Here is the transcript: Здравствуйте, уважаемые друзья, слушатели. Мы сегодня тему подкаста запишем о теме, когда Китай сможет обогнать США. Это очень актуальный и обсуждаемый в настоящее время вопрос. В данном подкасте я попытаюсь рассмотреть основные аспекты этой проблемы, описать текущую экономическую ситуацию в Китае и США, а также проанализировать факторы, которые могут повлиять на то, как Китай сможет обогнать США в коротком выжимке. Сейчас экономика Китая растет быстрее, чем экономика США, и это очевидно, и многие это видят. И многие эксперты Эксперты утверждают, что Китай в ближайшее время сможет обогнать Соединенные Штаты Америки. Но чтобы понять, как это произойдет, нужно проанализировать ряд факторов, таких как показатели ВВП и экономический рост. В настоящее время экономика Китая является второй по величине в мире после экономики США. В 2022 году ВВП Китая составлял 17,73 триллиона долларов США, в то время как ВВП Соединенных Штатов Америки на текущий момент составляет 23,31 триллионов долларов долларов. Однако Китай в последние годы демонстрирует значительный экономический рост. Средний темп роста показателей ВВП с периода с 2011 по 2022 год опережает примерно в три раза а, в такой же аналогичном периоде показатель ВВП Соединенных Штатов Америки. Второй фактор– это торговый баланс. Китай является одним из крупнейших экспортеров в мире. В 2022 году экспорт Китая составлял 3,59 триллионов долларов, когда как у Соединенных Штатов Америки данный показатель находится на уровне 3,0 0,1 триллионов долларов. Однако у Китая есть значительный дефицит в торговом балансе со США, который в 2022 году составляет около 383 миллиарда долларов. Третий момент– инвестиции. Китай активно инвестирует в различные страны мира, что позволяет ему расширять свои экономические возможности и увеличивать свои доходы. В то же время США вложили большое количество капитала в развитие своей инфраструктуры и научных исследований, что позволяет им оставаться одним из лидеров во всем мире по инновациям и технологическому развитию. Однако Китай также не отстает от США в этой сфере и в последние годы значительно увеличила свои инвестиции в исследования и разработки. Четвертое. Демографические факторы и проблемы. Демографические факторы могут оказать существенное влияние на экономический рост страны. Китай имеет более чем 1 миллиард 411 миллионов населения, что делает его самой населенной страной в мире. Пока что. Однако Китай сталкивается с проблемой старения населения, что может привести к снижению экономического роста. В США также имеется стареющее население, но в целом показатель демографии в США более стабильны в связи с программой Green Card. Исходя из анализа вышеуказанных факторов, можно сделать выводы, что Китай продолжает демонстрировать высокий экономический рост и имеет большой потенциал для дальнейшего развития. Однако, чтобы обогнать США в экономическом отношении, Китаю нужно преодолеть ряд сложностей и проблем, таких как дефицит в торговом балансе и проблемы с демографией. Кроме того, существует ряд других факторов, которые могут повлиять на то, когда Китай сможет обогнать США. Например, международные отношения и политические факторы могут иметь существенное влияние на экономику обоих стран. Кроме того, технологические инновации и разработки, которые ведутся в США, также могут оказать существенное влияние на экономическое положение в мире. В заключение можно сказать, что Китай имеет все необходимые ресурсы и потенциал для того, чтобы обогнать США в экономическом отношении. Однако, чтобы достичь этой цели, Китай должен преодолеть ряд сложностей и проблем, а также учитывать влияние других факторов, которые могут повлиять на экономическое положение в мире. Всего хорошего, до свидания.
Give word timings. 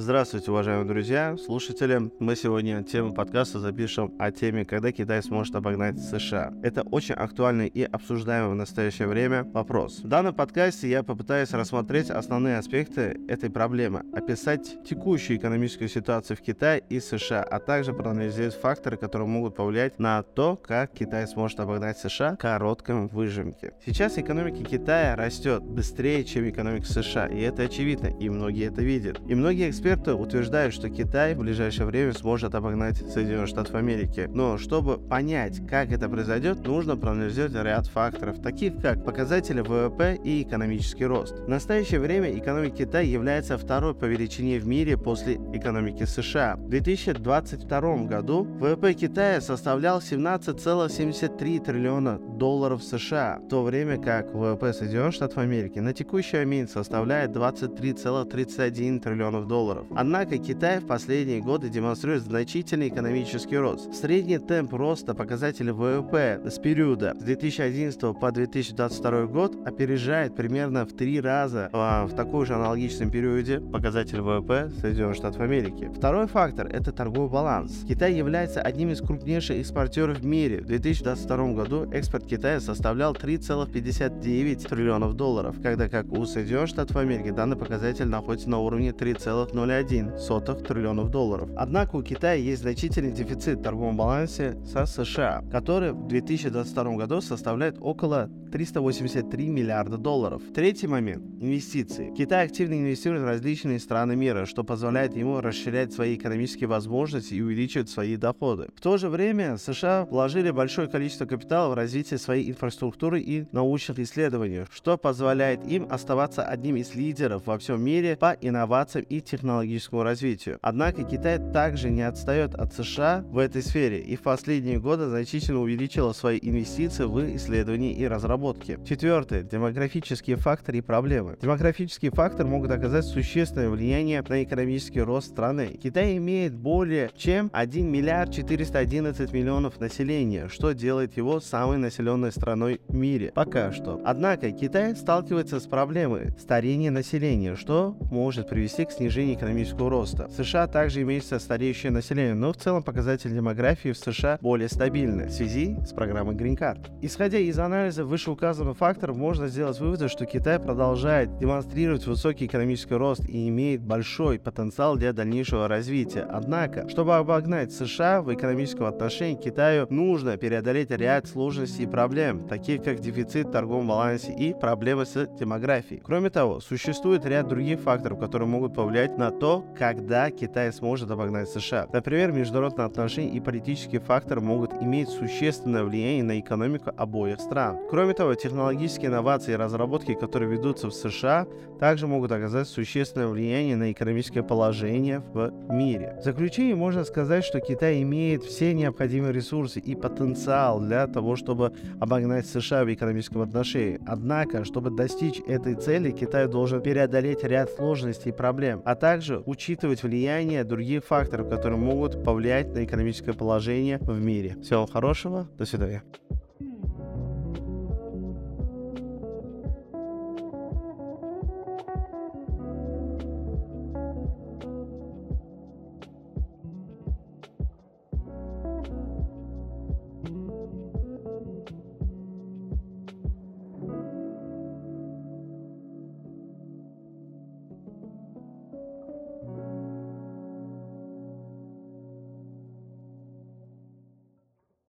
Здравствуйте, 0.00 0.52
уважаемые 0.52 0.86
друзья, 0.86 1.36
слушатели. 1.36 2.12
Мы 2.20 2.36
сегодня 2.36 2.84
тему 2.84 3.12
подкаста 3.12 3.58
запишем 3.58 4.14
о 4.20 4.30
теме, 4.30 4.64
когда 4.64 4.92
Китай 4.92 5.20
сможет 5.24 5.56
обогнать 5.56 5.98
США. 5.98 6.52
Это 6.62 6.82
очень 6.82 7.16
актуальный 7.16 7.66
и 7.66 7.82
обсуждаемый 7.82 8.52
в 8.52 8.54
настоящее 8.54 9.08
время 9.08 9.42
вопрос. 9.42 9.98
В 9.98 10.06
данном 10.06 10.36
подкасте 10.36 10.88
я 10.88 11.02
попытаюсь 11.02 11.50
рассмотреть 11.50 12.10
основные 12.10 12.58
аспекты 12.58 13.18
этой 13.26 13.50
проблемы, 13.50 14.04
описать 14.12 14.78
текущую 14.88 15.36
экономическую 15.36 15.88
ситуацию 15.88 16.36
в 16.36 16.42
Китае 16.42 16.80
и 16.88 17.00
США, 17.00 17.42
а 17.42 17.58
также 17.58 17.92
проанализировать 17.92 18.54
факторы, 18.54 18.96
которые 18.98 19.26
могут 19.26 19.56
повлиять 19.56 19.98
на 19.98 20.22
то, 20.22 20.54
как 20.54 20.92
Китай 20.92 21.26
сможет 21.26 21.58
обогнать 21.58 21.98
США 21.98 22.34
в 22.34 22.38
коротком 22.38 23.08
выжимке. 23.08 23.72
Сейчас 23.84 24.16
экономика 24.16 24.62
Китая 24.62 25.16
растет 25.16 25.60
быстрее, 25.64 26.22
чем 26.22 26.48
экономика 26.48 26.86
США, 26.86 27.26
и 27.26 27.40
это 27.40 27.62
очевидно, 27.62 28.06
и 28.06 28.28
многие 28.28 28.68
это 28.68 28.80
видят. 28.80 29.18
И 29.26 29.34
многие 29.34 29.68
эксперты 29.68 29.87
Эксперты 29.88 30.12
утверждают, 30.12 30.74
что 30.74 30.90
Китай 30.90 31.34
в 31.34 31.38
ближайшее 31.38 31.86
время 31.86 32.12
сможет 32.12 32.54
обогнать 32.54 32.98
Соединенные 32.98 33.46
Штаты 33.46 33.74
Америки. 33.74 34.28
Но 34.30 34.58
чтобы 34.58 34.98
понять, 34.98 35.66
как 35.66 35.92
это 35.92 36.10
произойдет, 36.10 36.66
нужно 36.66 36.94
проанализировать 36.94 37.54
ряд 37.64 37.86
факторов, 37.86 38.42
таких 38.42 38.82
как 38.82 39.02
показатели 39.02 39.62
ВВП 39.62 40.20
и 40.22 40.42
экономический 40.42 41.06
рост. 41.06 41.38
В 41.38 41.48
настоящее 41.48 42.00
время 42.00 42.36
экономика 42.36 42.76
Китая 42.76 43.02
является 43.02 43.56
второй 43.56 43.94
по 43.94 44.04
величине 44.04 44.58
в 44.58 44.66
мире 44.66 44.98
после 44.98 45.36
экономики 45.54 46.04
США. 46.04 46.56
В 46.56 46.68
2022 46.68 47.96
году 48.04 48.44
ВВП 48.44 48.92
Китая 48.92 49.40
составлял 49.40 50.00
17,73 50.00 51.64
триллиона 51.64 52.18
долларов 52.18 52.82
США, 52.82 53.40
в 53.42 53.48
то 53.48 53.62
время 53.62 53.96
как 53.96 54.34
ВВП 54.34 54.74
Соединенных 54.74 55.14
Штатов 55.14 55.38
Америки 55.38 55.78
на 55.78 55.94
текущий 55.94 56.36
момент 56.36 56.70
составляет 56.70 57.30
23,31 57.30 59.00
триллионов 59.00 59.48
долларов 59.48 59.77
долларов. 59.78 59.98
Однако 60.00 60.38
Китай 60.38 60.80
в 60.80 60.86
последние 60.86 61.40
годы 61.40 61.68
демонстрирует 61.68 62.22
значительный 62.22 62.88
экономический 62.88 63.56
рост. 63.56 63.94
Средний 63.94 64.38
темп 64.38 64.74
роста 64.74 65.14
показателей 65.14 65.72
ВВП 65.72 66.40
с 66.48 66.58
периода 66.58 67.14
с 67.18 67.22
2011 67.22 68.00
по 68.18 68.32
2022 68.32 69.26
год 69.26 69.56
опережает 69.66 70.34
примерно 70.34 70.84
в 70.84 70.92
три 70.92 71.20
раза 71.20 71.70
а, 71.72 72.06
в 72.06 72.14
такой 72.14 72.46
же 72.46 72.54
аналогичном 72.54 73.10
периоде 73.10 73.60
показатель 73.60 74.20
ВВП 74.20 74.70
Соединенных 74.80 75.16
Штатов 75.16 75.40
Америки. 75.40 75.90
Второй 75.94 76.26
фактор– 76.26 76.66
это 76.72 76.92
торговый 76.92 77.30
баланс. 77.30 77.84
Китай 77.88 78.14
является 78.14 78.60
одним 78.60 78.90
из 78.90 79.00
крупнейших 79.00 79.58
экспортеров 79.58 80.18
в 80.18 80.26
мире. 80.26 80.60
В 80.60 80.66
2022 80.66 81.52
году 81.52 81.90
экспорт 81.92 82.26
Китая 82.26 82.60
составлял 82.60 83.14
3,59 83.14 84.68
триллионов 84.68 85.14
долларов, 85.14 85.56
когда 85.62 85.88
как 85.88 86.12
у 86.12 86.24
Соединенных 86.24 86.68
Штатов 86.68 86.96
Америки 86.96 87.30
данный 87.30 87.56
показатель 87.56 88.06
находится 88.06 88.50
на 88.50 88.58
уровне 88.58 88.90
3,0 88.90 89.57
0,1 89.58 90.66
триллионов 90.66 91.10
долларов. 91.10 91.50
Однако 91.56 91.96
у 91.96 92.02
Китая 92.02 92.34
есть 92.34 92.62
значительный 92.62 93.12
дефицит 93.12 93.58
в 93.58 93.62
торговом 93.62 93.96
балансе 93.96 94.56
со 94.64 94.86
США, 94.86 95.44
который 95.50 95.92
в 95.92 96.06
2022 96.06 96.96
году 96.96 97.20
составляет 97.20 97.76
около 97.80 98.30
383 98.50 99.48
миллиарда 99.48 99.98
долларов. 99.98 100.42
Третий 100.54 100.86
момент– 100.86 101.24
инвестиции. 101.40 102.12
Китай 102.16 102.46
активно 102.46 102.74
инвестирует 102.74 103.22
в 103.22 103.26
различные 103.26 103.78
страны 103.78 104.16
мира, 104.16 104.46
что 104.46 104.64
позволяет 104.64 105.16
ему 105.16 105.40
расширять 105.40 105.92
свои 105.92 106.16
экономические 106.16 106.68
возможности 106.68 107.34
и 107.34 107.42
увеличивать 107.42 107.90
свои 107.90 108.16
доходы. 108.16 108.68
В 108.74 108.80
то 108.80 108.96
же 108.96 109.08
время 109.08 109.58
США 109.58 110.06
вложили 110.06 110.50
большое 110.50 110.88
количество 110.88 111.26
капитала 111.26 111.70
в 111.70 111.74
развитие 111.74 112.18
своей 112.18 112.50
инфраструктуры 112.50 113.20
и 113.20 113.46
научных 113.52 113.98
исследований, 113.98 114.64
что 114.70 114.96
позволяет 114.96 115.66
им 115.66 115.86
оставаться 115.90 116.42
одним 116.42 116.76
из 116.76 116.94
лидеров 116.94 117.46
во 117.46 117.58
всем 117.58 117.82
мире 117.82 118.16
по 118.16 118.36
инновациям 118.40 119.04
и 119.08 119.20
технологическому 119.20 120.02
развитию. 120.02 120.58
Однако 120.62 121.04
Китай 121.04 121.38
также 121.52 121.90
не 121.90 122.02
отстает 122.02 122.54
от 122.54 122.72
США 122.74 123.24
в 123.28 123.38
этой 123.38 123.62
сфере 123.62 124.00
и 124.00 124.16
в 124.16 124.22
последние 124.22 124.80
годы 124.80 125.08
значительно 125.08 125.60
увеличила 125.60 126.12
свои 126.12 126.38
инвестиции 126.40 127.04
в 127.04 127.36
исследования 127.36 127.92
и 127.92 128.06
разработки. 128.06 128.37
Четвертое. 128.84 129.42
Демографические 129.42 130.36
факторы 130.36 130.78
и 130.78 130.80
проблемы. 130.80 131.36
Демографические 131.40 132.10
факторы 132.10 132.48
могут 132.48 132.70
оказать 132.70 133.04
существенное 133.04 133.68
влияние 133.68 134.24
на 134.28 134.42
экономический 134.42 135.00
рост 135.00 135.28
страны. 135.28 135.78
Китай 135.82 136.16
имеет 136.16 136.54
более 136.54 137.10
чем 137.16 137.50
1 137.52 137.90
миллиард 137.90 138.32
411 138.32 139.32
миллионов 139.32 139.80
населения, 139.80 140.48
что 140.48 140.72
делает 140.72 141.16
его 141.16 141.40
самой 141.40 141.78
населенной 141.78 142.32
страной 142.32 142.80
в 142.88 142.94
мире. 142.94 143.32
Пока 143.34 143.72
что. 143.72 144.00
Однако 144.04 144.50
Китай 144.52 144.94
сталкивается 144.94 145.60
с 145.60 145.66
проблемой 145.66 146.30
старения 146.38 146.90
населения, 146.90 147.56
что 147.56 147.96
может 148.10 148.48
привести 148.48 148.84
к 148.84 148.92
снижению 148.92 149.36
экономического 149.36 149.90
роста. 149.90 150.28
В 150.28 150.32
США 150.32 150.66
также 150.66 151.02
имеется 151.02 151.38
стареющее 151.38 151.90
население, 151.90 152.34
но 152.34 152.52
в 152.52 152.56
целом 152.56 152.82
показатель 152.82 153.32
демографии 153.32 153.92
в 153.92 153.98
США 153.98 154.38
более 154.40 154.68
стабильны 154.68 155.26
в 155.26 155.32
связи 155.32 155.76
с 155.86 155.92
программой 155.92 156.36
Green 156.36 156.56
Card. 156.56 156.90
Исходя 157.02 157.38
из 157.38 157.58
анализа 157.58 158.04
вышеуказанных 158.28 158.76
факторов, 158.76 159.16
можно 159.16 159.48
сделать 159.48 159.80
выводы, 159.80 160.08
что 160.08 160.26
Китай 160.26 160.58
продолжает 160.58 161.38
демонстрировать 161.38 162.06
высокий 162.06 162.46
экономический 162.46 162.94
рост 162.94 163.26
и 163.26 163.48
имеет 163.48 163.80
большой 163.80 164.38
потенциал 164.38 164.96
для 164.96 165.12
дальнейшего 165.12 165.66
развития. 165.66 166.26
Однако, 166.28 166.88
чтобы 166.88 167.16
обогнать 167.16 167.72
США 167.72 168.20
в 168.20 168.32
экономическом 168.34 168.86
отношении, 168.86 169.40
Китаю 169.40 169.86
нужно 169.88 170.36
преодолеть 170.36 170.90
ряд 170.90 171.26
сложностей 171.26 171.84
и 171.84 171.86
проблем, 171.86 172.46
таких 172.48 172.82
как 172.82 173.00
дефицит 173.00 173.48
в 173.48 173.50
торговом 173.50 173.88
балансе 173.88 174.32
и 174.32 174.52
проблемы 174.52 175.06
с 175.06 175.26
демографией. 175.38 176.02
Кроме 176.04 176.28
того, 176.28 176.60
существует 176.60 177.24
ряд 177.24 177.48
других 177.48 177.80
факторов, 177.80 178.18
которые 178.18 178.48
могут 178.48 178.74
повлиять 178.74 179.16
на 179.16 179.30
то, 179.30 179.64
когда 179.78 180.30
Китай 180.30 180.72
сможет 180.72 181.10
обогнать 181.10 181.48
США. 181.48 181.86
Например, 181.92 182.32
международные 182.32 182.86
отношения 182.86 183.30
и 183.30 183.40
политические 183.40 184.00
факторы 184.00 184.40
могут 184.40 184.74
иметь 184.74 185.08
существенное 185.08 185.84
влияние 185.84 186.24
на 186.24 186.38
экономику 186.38 186.90
обоих 186.96 187.40
стран. 187.40 187.78
Кроме 187.88 188.14
того, 188.18 188.34
технологические 188.34 189.10
инновации 189.10 189.52
и 189.52 189.56
разработки, 189.56 190.14
которые 190.14 190.50
ведутся 190.50 190.88
в 190.88 190.92
США, 190.92 191.46
также 191.78 192.08
могут 192.08 192.32
оказать 192.32 192.66
существенное 192.66 193.28
влияние 193.28 193.76
на 193.76 193.92
экономическое 193.92 194.42
положение 194.42 195.20
в 195.20 195.52
мире. 195.70 196.16
В 196.20 196.24
заключение 196.24 196.74
можно 196.74 197.04
сказать, 197.04 197.44
что 197.44 197.60
Китай 197.60 198.02
имеет 198.02 198.42
все 198.42 198.74
необходимые 198.74 199.32
ресурсы 199.32 199.78
и 199.78 199.94
потенциал 199.94 200.80
для 200.80 201.06
того, 201.06 201.36
чтобы 201.36 201.72
обогнать 202.00 202.46
США 202.48 202.84
в 202.84 202.92
экономическом 202.92 203.42
отношении. 203.42 204.00
Однако, 204.04 204.64
чтобы 204.64 204.90
достичь 204.90 205.40
этой 205.46 205.76
цели, 205.76 206.10
Китай 206.10 206.48
должен 206.48 206.82
преодолеть 206.82 207.44
ряд 207.44 207.70
сложностей 207.70 208.32
и 208.32 208.34
проблем, 208.34 208.82
а 208.84 208.96
также 208.96 209.44
учитывать 209.46 210.02
влияние 210.02 210.64
других 210.64 211.04
факторов, 211.04 211.48
которые 211.48 211.78
могут 211.78 212.24
повлиять 212.24 212.74
на 212.74 212.84
экономическое 212.84 213.32
положение 213.32 213.98
в 214.00 214.20
мире. 214.20 214.56
Всего 214.60 214.86
хорошего, 214.86 215.48
до 215.56 215.64
свидания. 215.64 216.02